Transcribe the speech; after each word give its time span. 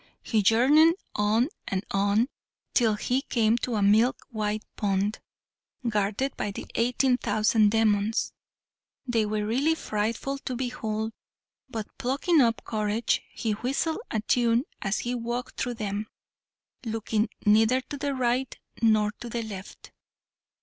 He 0.23 0.41
journeyed 0.41 0.95
on 1.15 1.49
and 1.67 1.85
on 1.91 2.27
till 2.73 2.95
he 2.95 3.21
came 3.21 3.55
to 3.59 3.75
a 3.75 3.83
milk 3.83 4.25
white 4.31 4.63
pond, 4.75 5.19
guarded 5.87 6.35
by 6.35 6.49
the 6.49 6.65
eighteen 6.73 7.17
thousand 7.17 7.69
demons. 7.69 8.33
They 9.05 9.27
were 9.27 9.45
really 9.45 9.75
frightful 9.75 10.39
to 10.39 10.55
behold, 10.55 11.13
but, 11.69 11.95
plucking 11.99 12.41
up 12.41 12.63
courage, 12.65 13.21
he 13.31 13.51
whistled 13.51 13.99
a 14.09 14.21
tune 14.21 14.63
as 14.81 14.97
he 14.97 15.13
walked 15.13 15.57
through 15.59 15.75
them, 15.75 16.07
looking 16.83 17.29
neither 17.45 17.79
to 17.81 17.95
the 17.99 18.15
right 18.15 18.57
nor 18.81 19.11
the 19.21 19.43
left. 19.43 19.91